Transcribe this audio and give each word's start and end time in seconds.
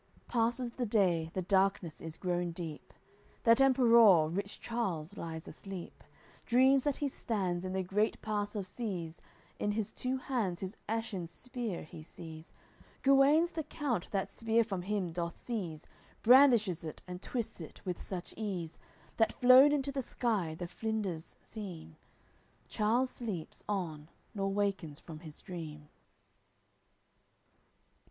AOI. 0.01 0.03
LVI 0.03 0.27
Passes 0.29 0.69
the 0.71 0.85
day, 0.87 1.29
the 1.35 1.41
darkness 1.43 2.01
is 2.01 2.17
grown 2.17 2.49
deep. 2.51 2.91
That 3.43 3.61
Emperour, 3.61 4.29
rich 4.29 4.59
Charles, 4.59 5.15
lies 5.15 5.47
asleep; 5.47 6.03
Dreams 6.47 6.83
that 6.85 6.95
he 6.95 7.07
stands 7.07 7.63
in 7.65 7.73
the 7.73 7.83
great 7.83 8.19
pass 8.19 8.55
of 8.55 8.65
Size, 8.65 9.21
In 9.59 9.73
his 9.73 9.91
two 9.91 10.17
hands 10.17 10.61
his 10.61 10.75
ashen 10.89 11.27
spear 11.27 11.83
he 11.83 12.01
sees; 12.01 12.51
Guenes 13.03 13.51
the 13.51 13.61
count 13.61 14.07
that 14.09 14.31
spear 14.31 14.63
from 14.63 14.81
him 14.81 15.11
doth 15.11 15.39
seize, 15.39 15.85
Brandishes 16.23 16.83
it 16.83 17.03
and 17.07 17.21
twists 17.21 17.61
it 17.61 17.85
with 17.85 18.01
such 18.01 18.33
ease, 18.35 18.79
That 19.17 19.33
flown 19.39 19.71
into 19.71 19.91
the 19.91 20.01
sky 20.01 20.55
the 20.55 20.65
flinders 20.65 21.35
seem. 21.43 21.95
Charles 22.67 23.11
sleeps 23.11 23.61
on 23.69 24.09
nor 24.33 24.51
wakens 24.51 24.99
from 24.99 25.19
his 25.19 25.41
dream. 25.41 25.89